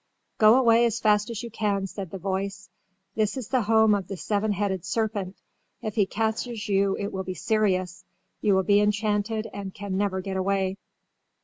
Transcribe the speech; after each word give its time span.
"Go 0.39 0.55
away 0.55 0.85
as 0.87 0.99
fast 0.99 1.29
as 1.29 1.43
you 1.43 1.51
can," 1.51 1.85
said 1.85 2.09
the 2.09 2.17
voice. 2.17 2.71
"This 3.13 3.37
is 3.37 3.49
the 3.49 3.61
home 3.61 3.93
of 3.93 4.07
the 4.07 4.17
seven 4.17 4.51
headed 4.53 4.83
serpent. 4.83 5.37
If 5.83 5.93
he 5.93 6.07
catches 6.07 6.67
you 6.67 6.95
it 6.95 7.13
will 7.13 7.21
be 7.23 7.35
serious. 7.35 8.03
You'll 8.41 8.63
be 8.63 8.79
enchanted 8.79 9.45
and 9.53 9.75
can 9.75 9.97
never 9.97 10.19
get 10.19 10.37
away." 10.37 10.77